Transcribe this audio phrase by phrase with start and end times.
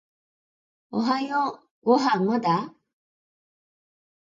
[0.89, 2.73] おはようご飯まだ？